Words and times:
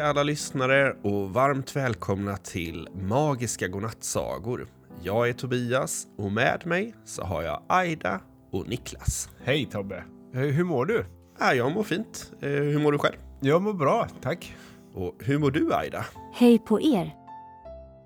Hej 0.00 0.08
alla 0.08 0.22
lyssnare 0.22 0.96
och 1.02 1.30
varmt 1.30 1.76
välkomna 1.76 2.36
till 2.36 2.88
Magiska 3.08 3.68
godnattsagor. 3.68 4.66
Jag 5.02 5.28
är 5.28 5.32
Tobias 5.32 6.06
och 6.18 6.32
med 6.32 6.66
mig 6.66 6.94
så 7.04 7.22
har 7.24 7.42
jag 7.42 7.62
Aida 7.68 8.20
och 8.52 8.68
Niklas. 8.68 9.28
Hej 9.44 9.66
Tobbe! 9.66 10.04
Hur 10.32 10.64
mår 10.64 10.86
du? 10.86 11.04
Ja, 11.40 11.54
jag 11.54 11.72
mår 11.72 11.82
fint. 11.82 12.32
Eh, 12.40 12.48
Hur 12.48 12.78
mår 12.78 12.92
du 12.92 12.98
själv? 12.98 13.16
Jag 13.40 13.62
mår 13.62 13.72
bra, 13.72 14.06
tack. 14.20 14.54
Och 14.94 15.14
hur 15.18 15.38
mår 15.38 15.50
du 15.50 15.74
Aida? 15.74 16.04
Hej 16.34 16.58
på 16.58 16.80
er! 16.80 17.14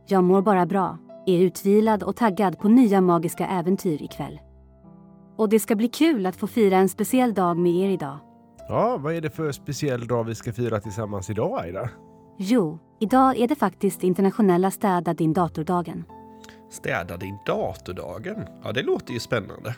Jag 0.07 0.25
mår 0.25 0.43
bara 0.43 0.67
bra, 0.67 0.99
är 1.27 1.39
utvilad 1.39 2.03
och 2.03 2.17
taggad 2.17 2.59
på 2.59 2.69
nya 2.69 3.01
magiska 3.01 3.47
äventyr 3.47 4.03
ikväll. 4.03 4.41
Och 5.37 5.49
det 5.49 5.61
ska 5.61 5.75
bli 5.75 5.89
kul 5.89 6.27
att 6.27 6.37
få 6.37 6.47
fira 6.47 6.77
en 6.77 6.89
speciell 6.89 7.35
dag 7.35 7.57
med 7.57 7.73
er 7.73 7.89
idag. 7.89 8.19
Ja, 8.69 8.97
vad 9.01 9.15
är 9.15 9.21
det 9.21 9.31
för 9.31 9.53
speciell 9.53 10.07
dag 10.07 10.25
vi 10.25 10.35
ska 10.35 10.53
fira 10.53 10.81
tillsammans 10.81 11.31
idag, 11.31 11.59
Aida? 11.61 11.89
Jo, 12.39 12.79
idag 13.01 13.37
är 13.37 13.49
det 13.49 13.55
faktiskt 13.55 14.05
internationella 14.05 14.71
städa 14.71 15.15
din 15.15 15.33
datordagen. 15.33 16.05
Städa 16.71 17.17
din 17.17 17.39
datordagen? 17.47 18.37
Ja, 18.65 18.73
det 18.73 18.83
låter 18.83 19.13
ju 19.13 19.21
spännande. 19.21 19.75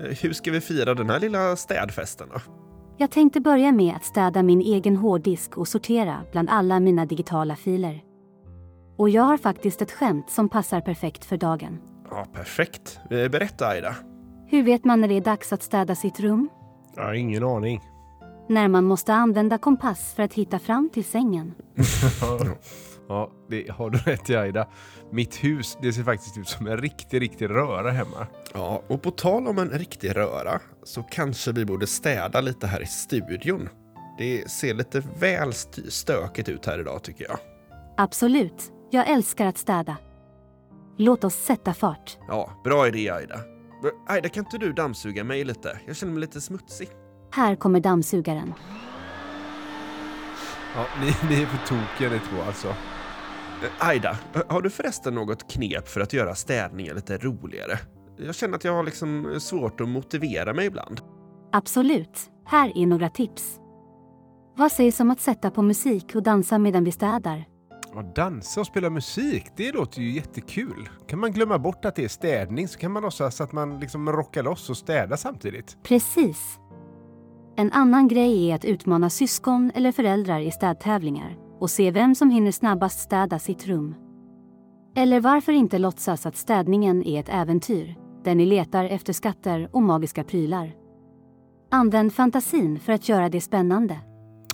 Eh, 0.00 0.16
Hur 0.22 0.32
ska 0.32 0.50
vi 0.50 0.60
fira 0.60 0.94
den 0.94 1.10
här 1.10 1.20
lilla 1.20 1.56
städfesten 1.56 2.28
då? 2.32 2.40
Jag 2.98 3.10
tänkte 3.10 3.40
börja 3.40 3.72
med 3.72 3.96
att 3.96 4.04
städa 4.04 4.42
min 4.42 4.60
egen 4.60 4.96
hårddisk 4.96 5.58
och 5.58 5.68
sortera 5.68 6.16
bland 6.32 6.50
alla 6.50 6.80
mina 6.80 7.06
digitala 7.06 7.56
filer. 7.56 8.02
Och 8.96 9.10
jag 9.10 9.22
har 9.22 9.36
faktiskt 9.36 9.82
ett 9.82 9.92
skämt 9.92 10.30
som 10.30 10.48
passar 10.48 10.80
perfekt 10.80 11.24
för 11.24 11.36
dagen. 11.36 11.78
Ja, 12.10 12.26
perfekt. 12.32 13.00
Eh, 13.10 13.28
Berätta 13.28 13.66
Aida. 13.66 13.94
Hur 14.46 14.62
vet 14.62 14.84
man 14.84 15.00
när 15.00 15.08
det 15.08 15.14
är 15.14 15.20
dags 15.20 15.52
att 15.52 15.62
städa 15.62 15.94
sitt 15.94 16.20
rum? 16.20 16.48
Jag 16.96 17.02
har 17.04 17.14
ingen 17.14 17.44
aning. 17.44 17.80
När 18.48 18.68
man 18.68 18.84
måste 18.84 19.14
använda 19.14 19.58
kompass 19.58 20.14
för 20.14 20.22
att 20.22 20.32
hitta 20.34 20.58
fram 20.58 20.90
till 20.92 21.04
sängen. 21.04 21.54
ja, 23.08 23.30
det 23.50 23.70
har 23.70 23.90
du 23.90 23.98
rätt 23.98 24.30
i 24.30 24.36
Aida. 24.36 24.68
Mitt 25.12 25.44
hus, 25.44 25.78
det 25.82 25.92
ser 25.92 26.02
faktiskt 26.02 26.38
ut 26.38 26.48
som 26.48 26.66
en 26.66 26.76
riktig, 26.76 27.20
riktig 27.20 27.50
röra 27.50 27.90
hemma. 27.90 28.26
Ja, 28.54 28.82
och 28.88 29.02
på 29.02 29.10
tal 29.10 29.46
om 29.48 29.58
en 29.58 29.70
riktig 29.70 30.16
röra 30.16 30.60
så 30.84 31.02
kanske 31.02 31.52
vi 31.52 31.64
borde 31.64 31.86
städa 31.86 32.40
lite 32.40 32.66
här 32.66 32.82
i 32.82 32.86
studion. 32.86 33.68
Det 34.18 34.50
ser 34.50 34.74
lite 34.74 35.02
väl 35.20 35.48
st- 35.50 35.90
stökigt 35.90 36.48
ut 36.48 36.66
här 36.66 36.78
idag 36.80 37.02
tycker 37.02 37.24
jag. 37.28 37.38
Absolut, 37.96 38.72
jag 38.90 39.08
älskar 39.10 39.46
att 39.46 39.58
städa. 39.58 39.96
Låt 40.98 41.24
oss 41.24 41.34
sätta 41.34 41.74
fart. 41.74 42.18
Ja, 42.28 42.60
bra 42.64 42.88
idé 42.88 43.10
Aida. 43.10 43.40
Aida, 44.08 44.28
kan 44.28 44.44
inte 44.44 44.58
du 44.58 44.72
dammsuga 44.72 45.24
mig 45.24 45.44
lite? 45.44 45.80
Jag 45.86 45.96
känner 45.96 46.12
mig 46.12 46.20
lite 46.20 46.40
smutsig. 46.40 46.88
Här 47.36 47.56
kommer 47.56 47.80
dammsugaren. 47.80 48.54
Ja, 50.74 50.86
ni, 51.00 51.06
ni 51.36 51.42
är 51.42 51.46
för 51.46 51.66
tokiga 51.66 52.10
ni 52.10 52.18
två 52.18 52.42
alltså. 52.46 52.68
Eh, 52.68 53.88
Aida, 53.88 54.18
eh, 54.34 54.42
har 54.48 54.62
du 54.62 54.70
förresten 54.70 55.14
något 55.14 55.52
knep 55.52 55.88
för 55.88 56.00
att 56.00 56.12
göra 56.12 56.34
städningen 56.34 56.96
lite 56.96 57.18
roligare? 57.18 57.78
Jag 58.18 58.34
känner 58.34 58.56
att 58.56 58.64
jag 58.64 58.72
har 58.72 58.84
liksom 58.84 59.40
svårt 59.40 59.80
att 59.80 59.88
motivera 59.88 60.54
mig 60.54 60.66
ibland. 60.66 61.00
Absolut, 61.52 62.20
här 62.46 62.72
är 62.78 62.86
några 62.86 63.08
tips. 63.08 63.60
Vad 64.56 64.72
sägs 64.72 65.00
om 65.00 65.10
att 65.10 65.20
sätta 65.20 65.50
på 65.50 65.62
musik 65.62 66.14
och 66.14 66.22
dansa 66.22 66.58
medan 66.58 66.84
vi 66.84 66.92
städar? 66.92 67.44
Ja, 67.94 68.02
dansa 68.14 68.60
och 68.60 68.66
spela 68.66 68.90
musik, 68.90 69.46
det 69.56 69.72
låter 69.72 70.00
ju 70.00 70.10
jättekul. 70.10 70.88
Kan 71.08 71.18
man 71.18 71.32
glömma 71.32 71.58
bort 71.58 71.84
att 71.84 71.96
det 71.96 72.04
är 72.04 72.08
städning 72.08 72.68
så 72.68 72.78
kan 72.78 72.92
man 72.92 73.02
låtsas 73.02 73.40
att 73.40 73.52
man 73.52 73.80
liksom 73.80 74.12
rockar 74.12 74.42
loss 74.42 74.70
och 74.70 74.76
städar 74.76 75.16
samtidigt. 75.16 75.76
Precis. 75.82 76.58
En 77.58 77.72
annan 77.72 78.08
grej 78.08 78.50
är 78.50 78.54
att 78.54 78.64
utmana 78.64 79.10
syskon 79.10 79.72
eller 79.74 79.92
föräldrar 79.92 80.40
i 80.40 80.50
städtävlingar 80.50 81.36
och 81.60 81.70
se 81.70 81.90
vem 81.90 82.14
som 82.14 82.30
hinner 82.30 82.52
snabbast 82.52 83.00
städa 83.00 83.38
sitt 83.38 83.66
rum. 83.66 83.94
Eller 84.96 85.20
varför 85.20 85.52
inte 85.52 85.78
låtsas 85.78 86.26
att 86.26 86.36
städningen 86.36 87.02
är 87.02 87.20
ett 87.20 87.28
äventyr 87.28 87.94
där 88.24 88.34
ni 88.34 88.46
letar 88.46 88.84
efter 88.84 89.12
skatter 89.12 89.68
och 89.72 89.82
magiska 89.82 90.24
prylar. 90.24 90.72
Använd 91.70 92.12
fantasin 92.12 92.80
för 92.80 92.92
att 92.92 93.08
göra 93.08 93.28
det 93.28 93.40
spännande. 93.40 93.98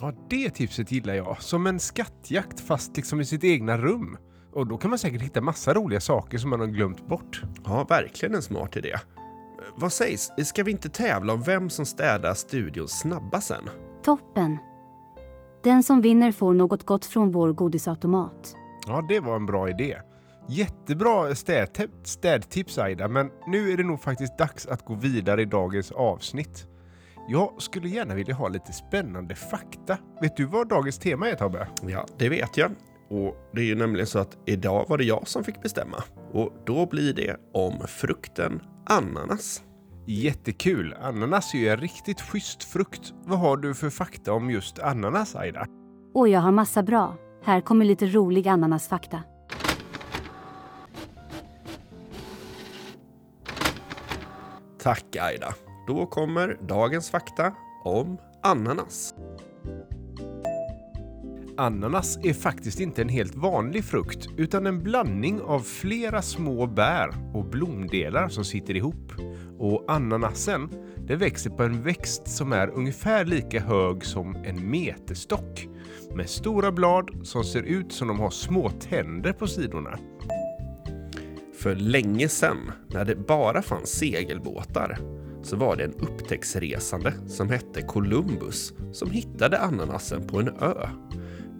Ja, 0.00 0.12
det 0.30 0.50
tipset 0.50 0.92
gillar 0.92 1.14
jag. 1.14 1.42
Som 1.42 1.66
en 1.66 1.80
skattjakt 1.80 2.60
fast 2.60 2.96
liksom 2.96 3.20
i 3.20 3.24
sitt 3.24 3.44
egna 3.44 3.78
rum. 3.78 4.16
Och 4.52 4.66
då 4.66 4.76
kan 4.76 4.90
man 4.90 4.98
säkert 4.98 5.22
hitta 5.22 5.40
massa 5.40 5.74
roliga 5.74 6.00
saker 6.00 6.38
som 6.38 6.50
man 6.50 6.60
har 6.60 6.66
glömt 6.66 7.08
bort. 7.08 7.42
Ja, 7.64 7.86
verkligen 7.88 8.34
en 8.34 8.42
smart 8.42 8.76
idé. 8.76 8.94
Vad 9.74 9.92
sägs, 9.92 10.30
ska 10.44 10.62
vi 10.62 10.70
inte 10.70 10.88
tävla 10.88 11.32
om 11.32 11.42
vem 11.42 11.70
som 11.70 11.86
städar 11.86 12.34
studion 12.34 12.88
snabbast 12.88 13.46
sen? 13.46 13.70
Toppen! 14.04 14.58
Den 15.64 15.82
som 15.82 16.00
vinner 16.00 16.32
får 16.32 16.54
något 16.54 16.86
gott 16.86 17.04
från 17.04 17.32
vår 17.32 17.52
godisautomat. 17.52 18.56
Ja, 18.86 19.06
det 19.08 19.20
var 19.20 19.36
en 19.36 19.46
bra 19.46 19.70
idé. 19.70 19.98
Jättebra 20.48 21.34
städtips 22.04 22.78
Aida, 22.78 23.08
men 23.08 23.30
nu 23.46 23.72
är 23.72 23.76
det 23.76 23.82
nog 23.82 24.02
faktiskt 24.02 24.38
dags 24.38 24.66
att 24.66 24.84
gå 24.84 24.94
vidare 24.94 25.42
i 25.42 25.44
dagens 25.44 25.92
avsnitt. 25.92 26.66
Jag 27.28 27.54
skulle 27.58 27.88
gärna 27.88 28.14
vilja 28.14 28.34
ha 28.34 28.48
lite 28.48 28.72
spännande 28.72 29.34
fakta. 29.34 29.98
Vet 30.20 30.36
du 30.36 30.44
vad 30.44 30.68
dagens 30.68 30.98
tema 30.98 31.28
är 31.28 31.34
Tobbe? 31.34 31.68
Ja, 31.86 32.06
det 32.18 32.28
vet 32.28 32.56
jag. 32.56 32.70
Och 33.12 33.36
det 33.52 33.60
är 33.60 33.64
ju 33.64 33.74
nämligen 33.74 34.06
så 34.06 34.18
att 34.18 34.38
idag 34.46 34.86
var 34.88 34.98
det 34.98 35.04
jag 35.04 35.28
som 35.28 35.44
fick 35.44 35.62
bestämma. 35.62 36.02
Och 36.32 36.52
då 36.66 36.86
blir 36.86 37.14
det 37.14 37.36
om 37.52 37.86
frukten 37.88 38.62
ananas. 38.86 39.62
Jättekul! 40.06 40.94
Ananas 41.02 41.54
är 41.54 41.58
ju 41.58 41.68
en 41.68 41.76
riktigt 41.76 42.20
schysst 42.20 42.64
frukt. 42.64 43.14
Vad 43.24 43.38
har 43.38 43.56
du 43.56 43.74
för 43.74 43.90
fakta 43.90 44.32
om 44.32 44.50
just 44.50 44.78
ananas 44.78 45.36
Aida? 45.36 45.66
Och 46.14 46.28
jag 46.28 46.40
har 46.40 46.52
massa 46.52 46.82
bra. 46.82 47.16
Här 47.44 47.60
kommer 47.60 47.84
lite 47.84 48.06
rolig 48.06 48.48
ananasfakta. 48.48 49.22
Tack 54.78 55.16
Aida. 55.16 55.54
Då 55.86 56.06
kommer 56.06 56.58
dagens 56.68 57.10
fakta 57.10 57.54
om 57.84 58.18
ananas. 58.42 59.14
Ananas 61.56 62.18
är 62.22 62.32
faktiskt 62.32 62.80
inte 62.80 63.02
en 63.02 63.08
helt 63.08 63.34
vanlig 63.34 63.84
frukt 63.84 64.28
utan 64.36 64.66
en 64.66 64.82
blandning 64.82 65.40
av 65.40 65.60
flera 65.60 66.22
små 66.22 66.66
bär 66.66 67.10
och 67.34 67.44
blomdelar 67.44 68.28
som 68.28 68.44
sitter 68.44 68.76
ihop. 68.76 69.12
Och 69.58 69.84
ananasen 69.88 70.68
det 71.06 71.16
växer 71.16 71.50
på 71.50 71.62
en 71.62 71.82
växt 71.82 72.28
som 72.28 72.52
är 72.52 72.70
ungefär 72.70 73.24
lika 73.24 73.60
hög 73.60 74.04
som 74.04 74.36
en 74.36 74.70
meterstock 74.70 75.68
med 76.14 76.30
stora 76.30 76.72
blad 76.72 77.10
som 77.22 77.44
ser 77.44 77.62
ut 77.62 77.92
som 77.92 78.08
de 78.08 78.20
har 78.20 78.30
små 78.30 78.70
tänder 78.70 79.32
på 79.32 79.46
sidorna. 79.46 79.98
För 81.58 81.74
länge 81.74 82.28
sedan, 82.28 82.72
när 82.88 83.04
det 83.04 83.16
bara 83.16 83.62
fanns 83.62 83.90
segelbåtar, 83.90 84.98
så 85.42 85.56
var 85.56 85.76
det 85.76 85.84
en 85.84 85.94
upptäcktsresande 85.94 87.14
som 87.26 87.50
hette 87.50 87.82
Columbus 87.82 88.72
som 88.92 89.10
hittade 89.10 89.58
ananasen 89.58 90.26
på 90.26 90.40
en 90.40 90.48
ö. 90.48 90.88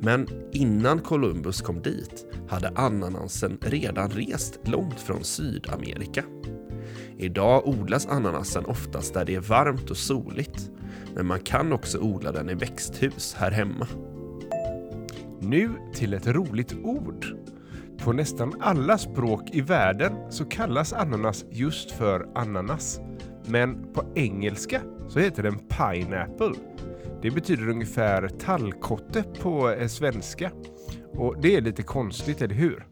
Men 0.04 0.28
innan 0.52 0.98
Columbus 0.98 1.60
kom 1.60 1.82
dit 1.82 2.26
hade 2.48 2.68
ananasen 2.68 3.58
redan 3.60 4.10
rest 4.10 4.60
långt 4.64 5.00
från 5.00 5.24
Sydamerika. 5.24 6.24
Idag 7.16 7.68
odlas 7.68 8.06
ananasen 8.06 8.64
oftast 8.64 9.14
där 9.14 9.24
det 9.24 9.34
är 9.34 9.40
varmt 9.40 9.90
och 9.90 9.96
soligt, 9.96 10.70
men 11.14 11.26
man 11.26 11.40
kan 11.40 11.72
också 11.72 11.98
odla 11.98 12.32
den 12.32 12.50
i 12.50 12.54
växthus 12.54 13.34
här 13.38 13.50
hemma. 13.50 13.86
Nu 15.40 15.70
till 15.94 16.14
ett 16.14 16.26
roligt 16.26 16.74
ord. 16.82 17.26
På 17.98 18.12
nästan 18.12 18.54
alla 18.60 18.98
språk 18.98 19.50
i 19.52 19.60
världen 19.60 20.12
så 20.30 20.44
kallas 20.44 20.93
ananas 20.93 21.44
just 21.50 21.90
för 21.90 22.28
ananas. 22.34 23.00
Men 23.47 23.93
på 23.93 24.05
engelska 24.15 24.81
så 25.09 25.19
heter 25.19 25.43
den 25.43 25.59
pineapple. 25.59 26.55
Det 27.23 27.31
betyder 27.31 27.69
ungefär 27.69 28.29
tallkotte 28.29 29.25
på 29.43 29.71
eh, 29.71 29.87
svenska. 29.87 30.50
Och 31.12 31.43
det 31.43 31.56
är 31.56 31.61
lite 31.61 31.83
konstigt, 31.83 32.43
eller 32.43 32.55
hur? 32.55 32.87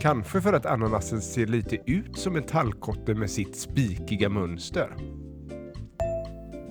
Kanske 0.00 0.40
för 0.40 0.52
att 0.52 0.66
ananasen 0.66 1.20
ser 1.20 1.46
lite 1.46 1.78
ut 1.86 2.18
som 2.18 2.36
en 2.36 2.42
tallkotte 2.42 3.14
med 3.14 3.30
sitt 3.30 3.56
spikiga 3.56 4.28
mönster. 4.28 4.96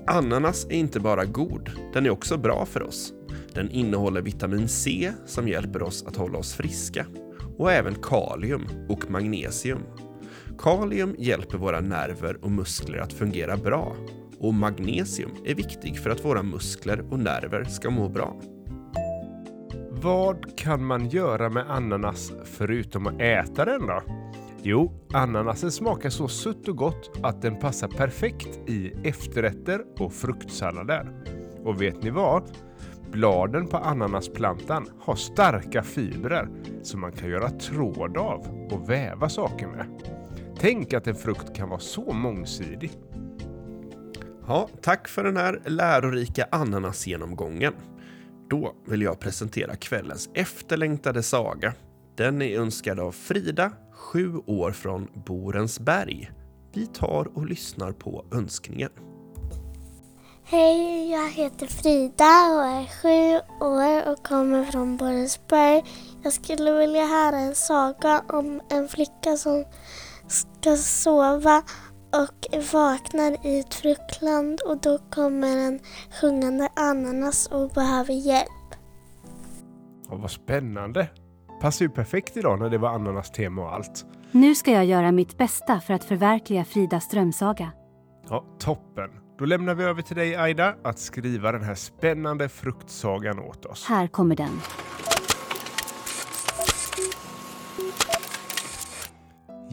Ananas 0.08 0.66
är 0.66 0.76
inte 0.76 1.00
bara 1.00 1.26
god, 1.26 1.72
den 1.94 2.06
är 2.06 2.10
också 2.10 2.38
bra 2.38 2.66
för 2.66 2.84
oss. 2.84 3.14
Den 3.54 3.72
innehåller 3.72 4.22
vitamin 4.22 4.68
C 4.68 5.12
som 5.26 5.48
hjälper 5.48 5.84
oss 5.84 6.06
att 6.08 6.16
hålla 6.16 6.38
oss 6.38 6.54
friska 6.54 7.06
och 7.58 7.72
även 7.72 7.96
kalium 7.96 8.68
och 8.90 9.12
magnesium. 9.12 9.80
Kalium 10.57 11.16
hjälper 11.18 11.57
våra 11.57 11.81
nerver 11.81 12.46
och 12.46 12.52
muskler 12.52 13.00
att 13.00 13.13
fungera 13.13 13.57
bra 13.57 13.96
och 14.40 14.54
magnesium 14.54 15.31
är 15.46 15.56
viktig 15.56 16.00
för 16.00 16.10
att 16.10 16.25
våra 16.25 16.44
muskler 16.44 17.06
och 17.12 17.19
nerver 17.19 17.63
ska 17.63 17.90
må 17.90 18.10
bra. 18.10 18.36
Vad 19.90 20.57
kan 20.57 20.86
man 20.86 21.10
göra 21.10 21.50
med 21.50 21.72
ananas 21.72 22.31
förutom 22.44 23.07
att 23.07 23.22
äta 23.22 23.66
den 23.66 23.88
då? 23.88 24.02
Jo, 24.63 24.92
ananasen 25.13 25.72
smakar 25.72 26.10
så 26.10 26.28
sött 26.28 26.68
och 26.68 26.78
gott 26.78 27.19
att 27.24 27.42
den 27.42 27.60
passar 27.60 27.88
perfekt 27.88 28.69
i 28.69 28.94
efterrätter 29.04 29.81
och 30.00 30.13
fruktsallader. 30.13 31.12
Och 31.63 31.81
vet 31.81 32.04
ni 32.04 32.10
vad? 32.10 32.44
bladen 33.16 33.68
på 33.68 33.78
ananasplantan 33.78 34.90
har 35.00 35.16
starka 35.16 35.84
fibrer 35.84 36.50
som 36.81 37.01
man 37.01 37.12
kan 37.12 37.30
göra 37.30 37.50
tråd 37.50 38.18
av 38.18 38.68
och 38.72 38.90
väva 38.90 39.30
saker 39.30 39.68
med. 39.68 40.14
Tänk 40.65 40.94
att 40.94 41.07
en 41.07 41.15
frukt 41.15 41.56
kan 41.56 41.69
vara 41.69 41.79
så 41.79 42.13
mångsidig. 42.13 42.91
Ja, 44.47 44.69
tack 44.81 45.07
för 45.07 45.23
den 45.23 45.38
här 45.38 45.62
lärorika 45.65 46.47
ananasgenomgången. 46.51 47.73
Då 48.50 48.75
vill 48.88 49.01
jag 49.01 49.19
presentera 49.19 49.75
kvällens 49.75 50.29
efterlängtade 50.33 51.23
saga. 51.23 51.73
Den 52.15 52.41
är 52.41 52.59
önskad 52.59 53.00
av 53.00 53.12
Frida, 53.12 53.71
sju 53.91 54.38
år 54.45 54.71
från 54.71 55.07
Borensberg. 55.13 56.31
Vi 56.73 56.88
tar 56.88 57.38
och 57.38 57.45
lyssnar 57.45 57.91
på 57.91 58.25
önskningen. 58.31 58.89
Hej, 60.44 61.12
jag 61.12 61.29
heter 61.29 61.67
Frida 61.67 62.53
och 62.56 62.65
är 62.65 63.01
sju 63.01 63.39
år 63.65 64.12
och 64.12 64.25
kommer 64.25 64.65
från 64.65 64.97
Borensberg. 64.97 65.83
Jag 66.23 66.33
skulle 66.33 66.71
vilja 66.71 67.06
höra 67.06 67.38
en 67.38 67.56
saga 67.56 68.23
om 68.29 68.62
en 68.69 68.88
flicka 68.88 69.38
som 69.38 69.65
ska 70.27 70.75
sova 70.75 71.63
och 72.13 72.63
vaknar 72.74 73.45
i 73.45 73.60
ett 73.60 73.74
fruktland 73.74 74.62
och 74.62 74.81
då 74.81 74.98
kommer 74.98 75.57
en 75.57 75.80
sjungande 76.22 76.69
ananas 76.75 77.48
och 77.48 77.69
behöver 77.69 78.13
hjälp. 78.13 78.50
Ja, 80.10 80.16
vad 80.16 80.31
spännande! 80.31 81.07
Passar 81.62 81.86
ju 81.86 81.89
perfekt 81.89 82.38
idag 82.38 82.60
när 82.60 82.69
det 82.69 82.77
var 82.77 82.89
ananas 82.89 83.31
tema 83.31 83.62
och 83.62 83.74
allt. 83.74 84.06
Nu 84.31 84.56
ska 84.56 84.72
jag 84.72 84.86
göra 84.86 85.12
mitt 85.12 85.38
bästa 85.38 85.80
för 85.80 85.94
att 85.94 86.04
förverkliga 86.04 86.66
Fridas 86.66 87.10
drömsaga. 87.10 87.72
Ja, 88.30 88.45
toppen! 88.60 89.10
Då 89.39 89.45
lämnar 89.45 89.75
vi 89.75 89.83
över 89.83 90.01
till 90.01 90.16
dig 90.16 90.36
Aida 90.36 90.75
att 90.83 91.00
skriva 91.00 91.51
den 91.51 91.63
här 91.63 91.75
spännande 91.75 92.50
fruktsagan 92.50 93.39
åt 93.39 93.66
oss. 93.66 93.86
Här 93.89 94.07
kommer 94.07 94.36
den. 94.36 94.62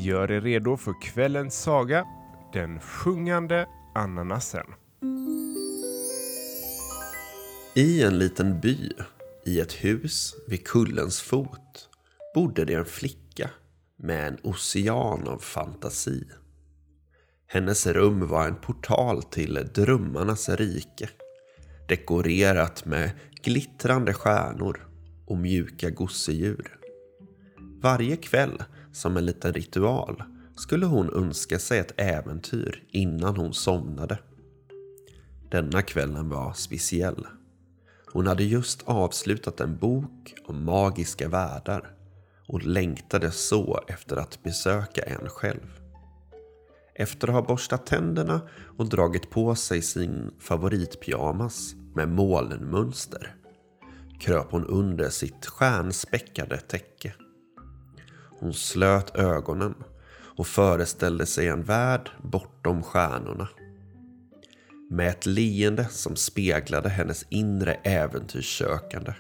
Gör 0.03 0.31
er 0.31 0.41
redo 0.41 0.77
för 0.77 1.01
kvällens 1.01 1.63
saga, 1.63 2.07
Den 2.53 2.81
sjungande 2.81 3.67
ananasen. 3.95 4.67
I 7.75 8.03
en 8.03 8.19
liten 8.19 8.61
by, 8.61 8.91
i 9.47 9.61
ett 9.61 9.73
hus 9.73 10.35
vid 10.49 10.67
kullens 10.67 11.21
fot, 11.21 11.89
bodde 12.35 12.65
det 12.65 12.75
en 12.75 12.85
flicka 12.85 13.51
med 13.97 14.29
en 14.29 14.39
ocean 14.43 15.29
av 15.29 15.39
fantasi. 15.39 16.25
Hennes 17.47 17.87
rum 17.87 18.29
var 18.29 18.47
en 18.47 18.57
portal 18.57 19.23
till 19.23 19.69
drömmarnas 19.75 20.49
rike, 20.49 21.09
dekorerat 21.89 22.85
med 22.85 23.11
glittrande 23.43 24.15
stjärnor 24.15 24.89
och 25.27 25.39
mjuka 25.39 25.91
gosedjur. 25.91 26.79
Varje 27.83 28.17
kväll, 28.17 28.63
som 28.93 29.17
en 29.17 29.27
liten 29.27 29.53
ritual, 29.53 30.23
skulle 30.57 30.87
hon 30.87 31.15
önska 31.15 31.59
sig 31.59 31.79
ett 31.79 31.93
äventyr 31.97 32.85
innan 32.89 33.37
hon 33.37 33.55
somnade. 33.55 34.19
Denna 35.51 35.83
kvällen 35.83 36.29
var 36.29 36.53
speciell. 36.53 37.27
Hon 38.13 38.27
hade 38.27 38.45
just 38.45 38.83
avslutat 38.85 39.61
en 39.61 39.77
bok 39.77 40.35
om 40.47 40.65
magiska 40.65 41.29
världar 41.29 41.95
och 42.49 42.63
längtade 42.63 43.31
så 43.31 43.81
efter 43.89 44.17
att 44.17 44.43
besöka 44.43 45.03
en 45.03 45.29
själv. 45.29 45.81
Efter 46.95 47.29
att 47.29 47.35
ha 47.35 47.43
borstat 47.43 47.87
tänderna 47.87 48.41
och 48.79 48.89
dragit 48.89 49.31
på 49.31 49.55
sig 49.55 49.83
sin 49.83 50.31
favoritpyjamas 50.39 51.75
med 51.95 52.09
molnmönster 52.09 53.37
kröp 54.23 54.51
hon 54.51 54.67
under 54.67 55.09
sitt 55.09 55.47
stjärnspäckade 55.47 56.59
täcke. 56.59 57.15
Hon 58.43 58.53
slöt 58.53 59.17
ögonen 59.17 59.75
och 60.37 60.47
föreställde 60.47 61.27
sig 61.27 61.49
en 61.49 61.63
värld 61.63 62.11
bortom 62.23 62.83
stjärnorna. 62.83 63.49
Med 64.91 65.09
ett 65.09 65.27
leende 65.27 65.89
som 65.91 66.17
speglade 66.17 66.89
hennes 66.89 67.27
inre 67.29 67.75
äventyrssökande 67.75 69.13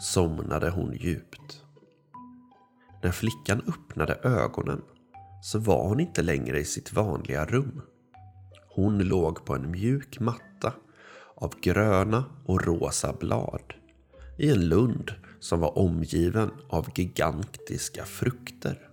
somnade 0.00 0.70
hon 0.70 0.92
djupt. 0.92 1.62
När 3.02 3.10
flickan 3.10 3.62
öppnade 3.68 4.14
ögonen 4.22 4.82
så 5.42 5.58
var 5.58 5.88
hon 5.88 6.00
inte 6.00 6.22
längre 6.22 6.58
i 6.58 6.64
sitt 6.64 6.92
vanliga 6.92 7.44
rum. 7.44 7.82
Hon 8.68 8.98
låg 8.98 9.44
på 9.44 9.54
en 9.54 9.70
mjuk 9.70 10.20
matta 10.20 10.72
av 11.36 11.60
gröna 11.60 12.24
och 12.44 12.66
rosa 12.66 13.12
blad 13.12 13.74
i 14.38 14.50
en 14.50 14.68
lund 14.68 15.10
som 15.44 15.60
var 15.60 15.78
omgiven 15.78 16.50
av 16.68 16.88
gigantiska 16.94 18.04
frukter. 18.04 18.88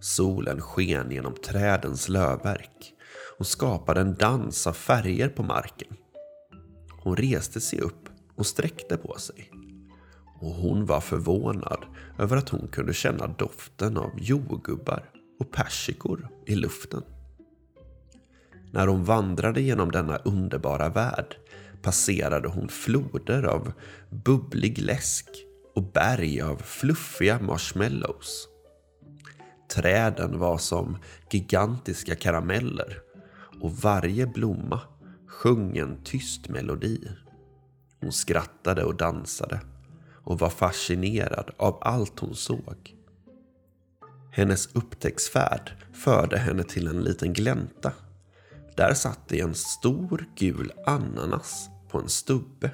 Solen 0.00 0.60
sken 0.60 1.10
genom 1.10 1.34
trädens 1.34 2.08
lövverk 2.08 2.94
och 3.38 3.46
skapade 3.46 4.00
en 4.00 4.14
dans 4.14 4.66
av 4.66 4.72
färger 4.72 5.28
på 5.28 5.42
marken. 5.42 5.96
Hon 7.02 7.16
reste 7.16 7.60
sig 7.60 7.80
upp 7.80 8.08
och 8.36 8.46
sträckte 8.46 8.96
på 8.96 9.18
sig. 9.18 9.50
Och 10.40 10.50
hon 10.50 10.86
var 10.86 11.00
förvånad 11.00 11.84
över 12.18 12.36
att 12.36 12.48
hon 12.48 12.68
kunde 12.68 12.94
känna 12.94 13.26
doften 13.26 13.96
av 13.96 14.10
jordgubbar 14.16 15.10
och 15.38 15.50
persikor 15.50 16.28
i 16.46 16.54
luften. 16.54 17.02
När 18.72 18.86
hon 18.86 19.04
vandrade 19.04 19.60
genom 19.60 19.90
denna 19.90 20.16
underbara 20.16 20.88
värld 20.88 21.36
passerade 21.82 22.48
hon 22.48 22.68
floder 22.68 23.42
av 23.42 23.72
bubblig 24.10 24.78
läsk 24.78 25.26
och 25.74 25.92
berg 25.92 26.40
av 26.42 26.56
fluffiga 26.56 27.40
marshmallows. 27.40 28.48
Träden 29.74 30.38
var 30.38 30.58
som 30.58 30.96
gigantiska 31.30 32.14
karameller 32.14 32.98
och 33.60 33.72
varje 33.72 34.26
blomma 34.26 34.80
sjöng 35.26 35.76
en 35.76 36.04
tyst 36.04 36.48
melodi. 36.48 37.08
Hon 38.00 38.12
skrattade 38.12 38.84
och 38.84 38.96
dansade 38.96 39.60
och 40.24 40.38
var 40.38 40.50
fascinerad 40.50 41.50
av 41.56 41.78
allt 41.80 42.18
hon 42.18 42.34
såg. 42.34 42.94
Hennes 44.32 44.74
upptäcktsfärd 44.74 45.72
förde 45.92 46.38
henne 46.38 46.62
till 46.62 46.86
en 46.86 47.00
liten 47.00 47.32
glänta. 47.32 47.92
Där 48.76 48.94
satt 48.94 49.28
det 49.28 49.40
en 49.40 49.54
stor 49.54 50.28
gul 50.36 50.72
ananas 50.86 51.68
på 51.88 51.98
en 51.98 52.08
stubbe. 52.08 52.70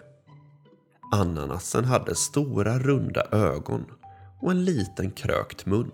Ananasen 1.12 1.84
hade 1.84 2.14
stora 2.14 2.78
runda 2.78 3.26
ögon 3.32 3.84
och 4.40 4.50
en 4.50 4.64
liten 4.64 5.10
krökt 5.10 5.66
mun. 5.66 5.92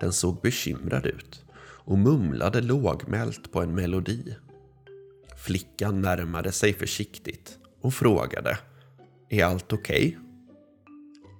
Den 0.00 0.12
såg 0.12 0.40
bekymrad 0.40 1.06
ut 1.06 1.44
och 1.84 1.98
mumlade 1.98 2.60
lågmält 2.60 3.52
på 3.52 3.62
en 3.62 3.74
melodi. 3.74 4.36
Flickan 5.36 6.00
närmade 6.00 6.52
sig 6.52 6.74
försiktigt 6.74 7.58
och 7.80 7.94
frågade 7.94 8.58
Är 9.28 9.44
allt 9.44 9.72
okej? 9.72 10.06
Okay? 10.08 10.18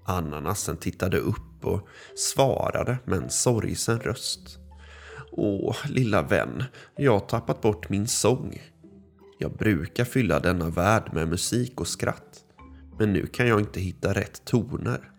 Ananasen 0.04 0.76
tittade 0.76 1.18
upp 1.18 1.64
och 1.64 1.88
svarade 2.16 2.98
med 3.04 3.18
en 3.18 3.30
sorgsen 3.30 4.00
röst. 4.00 4.61
Åh, 5.34 5.76
lilla 5.88 6.22
vän, 6.22 6.64
jag 6.96 7.12
har 7.12 7.20
tappat 7.20 7.60
bort 7.60 7.88
min 7.88 8.08
sång. 8.08 8.62
Jag 9.38 9.52
brukar 9.52 10.04
fylla 10.04 10.40
denna 10.40 10.70
värld 10.70 11.10
med 11.12 11.28
musik 11.28 11.80
och 11.80 11.88
skratt, 11.88 12.44
men 12.98 13.12
nu 13.12 13.26
kan 13.26 13.46
jag 13.46 13.60
inte 13.60 13.80
hitta 13.80 14.14
rätt 14.14 14.44
toner. 14.44 15.10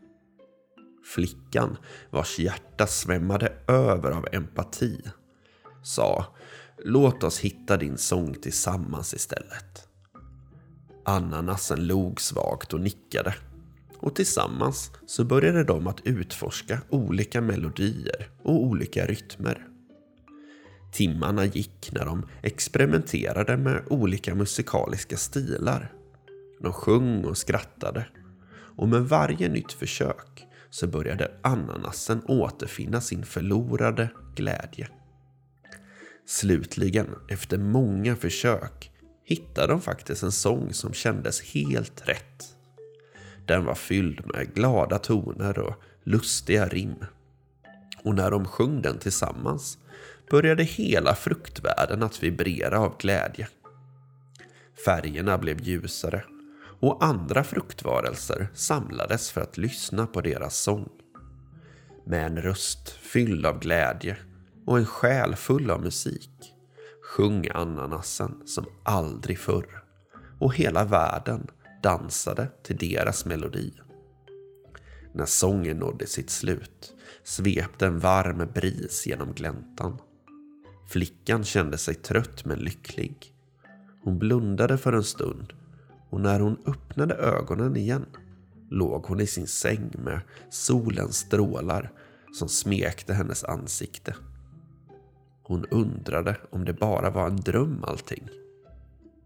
Flickan, 1.16 1.78
vars 2.10 2.40
hjärta 2.40 2.88
svämmade 2.88 3.54
över 3.68 4.12
av 4.12 4.28
empati, 4.32 5.02
sa 5.84 6.26
Låt 6.86 7.24
oss 7.24 7.40
hitta 7.40 7.78
din 7.78 7.98
sång 7.98 8.34
tillsammans 8.34 9.14
istället. 9.14 9.88
Ananasen 11.06 11.88
log 11.88 12.22
svagt 12.22 12.74
och 12.74 12.82
nickade 12.82 13.36
och 13.98 14.16
tillsammans 14.16 14.92
så 15.06 15.24
började 15.24 15.64
de 15.64 15.88
att 15.88 16.02
utforska 16.08 16.82
olika 16.90 17.42
melodier 17.42 18.30
och 18.44 18.64
olika 18.64 19.06
rytmer. 19.06 19.73
Timmarna 20.94 21.46
gick 21.46 21.92
när 21.92 22.06
de 22.06 22.26
experimenterade 22.42 23.58
med 23.58 23.84
olika 23.90 24.36
musikaliska 24.36 25.18
stilar. 25.18 25.92
De 26.62 26.74
sjöng 26.74 27.26
och 27.26 27.38
skrattade 27.38 28.06
och 28.78 28.88
med 28.88 29.02
varje 29.02 29.50
nytt 29.50 29.72
försök 29.72 30.46
så 30.70 30.88
började 30.88 31.32
ananasen 31.42 32.22
återfinna 32.28 33.02
sin 33.02 33.26
förlorade 33.26 34.10
glädje. 34.36 34.88
Slutligen, 36.26 37.08
efter 37.30 37.58
många 37.58 38.16
försök, 38.16 38.92
hittade 39.24 39.68
de 39.68 39.82
faktiskt 39.82 40.24
en 40.24 40.32
sång 40.32 40.74
som 40.74 40.94
kändes 40.94 41.42
helt 41.42 42.08
rätt. 42.08 42.44
Den 43.46 43.66
var 43.66 43.76
fylld 43.76 44.22
med 44.34 44.54
glada 44.54 45.00
toner 45.00 45.60
och 45.60 45.76
lustiga 46.04 46.68
rim. 46.68 47.06
Och 48.04 48.16
när 48.16 48.32
de 48.32 48.46
sjöng 48.46 48.82
den 48.82 49.00
tillsammans 49.00 49.78
började 50.30 50.64
hela 50.64 51.16
fruktvärlden 51.16 52.04
att 52.04 52.24
vibrera 52.24 52.80
av 52.80 52.98
glädje. 52.98 53.48
Färgerna 54.86 55.38
blev 55.38 55.62
ljusare 55.62 56.24
och 56.80 57.04
andra 57.04 57.44
fruktvarelser 57.44 58.48
samlades 58.54 59.32
för 59.32 59.42
att 59.42 59.58
lyssna 59.58 60.08
på 60.08 60.22
deras 60.22 60.58
sång. 60.58 60.90
Med 62.06 62.26
en 62.26 62.42
röst 62.42 62.90
fylld 62.90 63.46
av 63.46 63.60
glädje 63.60 64.18
och 64.66 64.78
en 64.78 64.86
själ 64.86 65.36
full 65.36 65.72
av 65.72 65.82
musik 65.82 66.30
sjöng 67.04 67.48
ananasen 67.54 68.42
som 68.46 68.66
aldrig 68.84 69.40
förr 69.40 69.84
och 70.40 70.56
hela 70.56 70.84
världen 70.86 71.48
dansade 71.84 72.48
till 72.64 72.78
deras 72.78 73.26
melodi. 73.26 73.74
När 75.14 75.26
sången 75.26 75.78
nådde 75.78 76.08
sitt 76.08 76.30
slut 76.30 76.94
svepte 77.24 77.86
en 77.86 78.00
varm 78.00 78.48
bris 78.54 79.08
genom 79.08 79.34
gläntan. 79.34 79.98
Flickan 80.88 81.44
kände 81.44 81.78
sig 81.78 81.96
trött 81.96 82.46
men 82.46 82.60
lycklig. 82.60 83.34
Hon 84.04 84.20
blundade 84.20 84.78
för 84.78 84.94
en 84.94 85.04
stund 85.04 85.54
och 86.10 86.22
när 86.22 86.40
hon 86.40 86.58
öppnade 86.66 87.16
ögonen 87.16 87.76
igen 87.78 88.06
låg 88.70 89.06
hon 89.06 89.20
i 89.20 89.28
sin 89.28 89.48
säng 89.48 89.92
med 89.98 90.22
solens 90.50 91.18
strålar 91.18 91.92
som 92.34 92.50
smekte 92.50 93.14
hennes 93.14 93.44
ansikte. 93.44 94.16
Hon 95.44 95.66
undrade 95.66 96.38
om 96.50 96.66
det 96.66 96.74
bara 96.74 97.10
var 97.10 97.28
en 97.28 97.36
dröm 97.36 97.84
allting. 97.84 98.30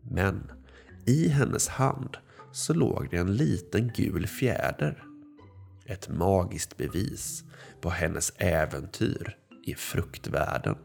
Men 0.02 0.52
i 1.06 1.28
hennes 1.28 1.68
hand 1.68 2.18
så 2.52 2.74
låg 2.74 3.08
det 3.12 3.18
en 3.18 3.36
liten 3.36 3.92
gul 3.96 4.28
fjäder. 4.28 5.04
Ett 5.86 6.10
magiskt 6.10 6.78
bevis 6.78 7.44
på 7.82 7.90
hennes 7.90 8.34
äventyr 8.38 9.38
i 9.66 9.76
fruktvärlden. 9.76 10.76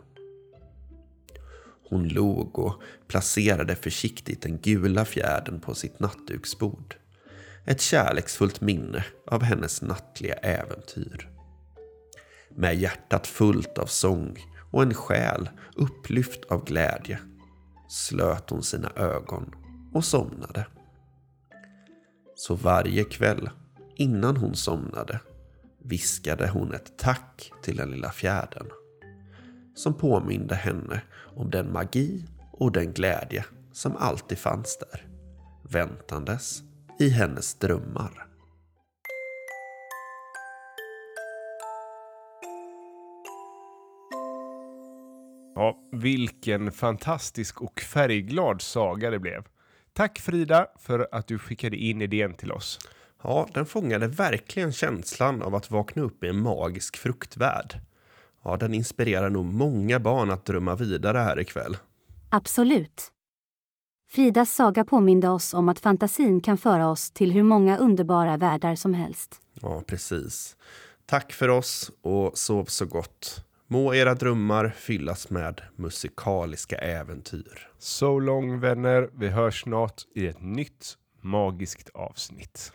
Hon 1.93 2.09
log 2.09 2.59
och 2.59 2.83
placerade 3.09 3.75
försiktigt 3.75 4.43
den 4.43 4.59
gula 4.59 5.05
fjärden 5.05 5.61
på 5.61 5.75
sitt 5.75 6.01
nattduksbord. 6.01 6.97
Ett 7.65 7.81
kärleksfullt 7.81 8.61
minne 8.61 9.05
av 9.27 9.43
hennes 9.43 9.83
nattliga 9.83 10.35
äventyr. 10.35 11.31
Med 12.51 12.77
hjärtat 12.77 13.27
fullt 13.27 13.79
av 13.79 13.87
sång 13.87 14.39
och 14.71 14.83
en 14.83 14.95
själ 14.95 15.51
upplyft 15.77 16.45
av 16.45 16.65
glädje 16.65 17.19
slöt 17.89 18.51
hon 18.51 18.63
sina 18.63 18.93
ögon 18.97 19.55
och 19.95 20.05
somnade. 20.05 20.67
Så 22.35 22.55
varje 22.55 23.05
kväll 23.05 23.51
innan 23.97 24.37
hon 24.37 24.55
somnade 24.55 25.21
viskade 25.85 26.49
hon 26.49 26.75
ett 26.75 26.99
tack 26.99 27.53
till 27.63 27.77
den 27.77 27.91
lilla 27.91 28.11
fjärden 28.11 28.67
som 29.75 29.95
påminde 29.95 30.55
henne 30.55 31.03
om 31.37 31.51
den 31.51 31.73
magi 31.73 32.25
och 32.51 32.73
den 32.73 32.93
glädje 32.93 33.45
som 33.73 33.97
alltid 33.97 34.39
fanns 34.39 34.79
där, 34.79 35.07
väntandes 35.63 36.63
i 36.99 37.09
hennes 37.09 37.55
drömmar. 37.55 38.27
Ja, 45.55 45.79
vilken 45.93 46.73
fantastisk 46.73 47.63
och 47.63 47.81
färgglad 47.81 48.63
saga 48.63 49.11
det 49.11 49.19
blev. 49.19 49.45
Tack 49.93 50.19
Frida 50.19 50.67
för 50.79 51.09
att 51.13 51.27
du 51.27 51.39
skickade 51.39 51.77
in 51.77 52.03
idén 52.03 52.35
till 52.35 52.53
oss. 52.53 52.79
Ja, 53.23 53.49
den 53.55 53.67
fångade 53.67 54.09
verkligen 54.09 54.73
känslan 54.73 55.43
av 55.43 55.55
att 55.55 55.71
vakna 55.71 56.03
upp 56.03 56.25
i 56.25 56.29
en 56.29 56.43
magisk 56.43 56.97
fruktvärld. 56.97 57.81
Ja, 58.45 58.57
den 58.57 58.75
inspirerar 58.75 59.31
nog 59.31 59.45
många 59.45 60.01
barn 60.01 60.31
att 60.31 60.45
drömma 60.45 60.75
vidare 60.75 61.19
här 61.19 61.41
ikväll. 61.41 61.77
Absolut. 62.31 63.13
Fridas 64.11 64.55
saga 64.55 64.85
påminde 64.85 65.29
oss 65.29 65.55
om 65.55 65.69
att 65.69 65.81
fantasin 65.81 66.41
kan 66.41 66.59
föra 66.59 66.89
oss 66.89 67.11
till 67.11 67.33
hur 67.33 67.43
många 67.43 67.77
underbara 67.77 68.37
världar 68.37 68.75
som 68.75 68.95
helst. 68.95 69.41
Ja, 69.61 69.83
precis. 69.87 70.57
Tack 71.07 71.33
för 71.33 71.49
oss 71.49 71.91
och 72.03 72.39
sov 72.39 72.65
så 72.65 72.87
gott. 72.87 73.45
Må 73.67 73.95
era 73.95 74.15
drömmar 74.15 74.75
fyllas 74.77 75.31
med 75.31 75.61
musikaliska 75.77 76.77
äventyr. 76.77 77.69
So 77.79 78.19
long 78.19 78.61
vänner, 78.61 79.11
vi 79.19 79.29
hörs 79.29 79.63
snart 79.63 80.03
i 80.15 80.27
ett 80.27 80.41
nytt 80.43 80.97
magiskt 81.21 81.89
avsnitt. 81.95 82.73